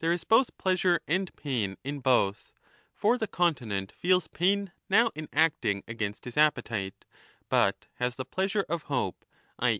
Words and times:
8 0.01 0.05
1224'' 0.07 0.13
is 0.15 0.23
both 0.23 0.57
pleasure 0.57 0.99
and 1.07 1.35
pain 1.35 1.77
in 1.83 1.99
both; 1.99 2.51
for 2.91 3.19
the 3.19 3.27
continent 3.27 3.91
feels 3.91 4.27
pain 4.27 4.71
now 4.89 5.11
in 5.13 5.29
acting 5.31 5.83
against 5.87 6.25
his 6.25 6.37
appetite, 6.37 7.05
but 7.49 7.85
has 7.97 8.15
the 8.15 8.25
pleasure 8.25 8.65
of 8.67 8.81
hope, 8.89 9.23
i. 9.59 9.69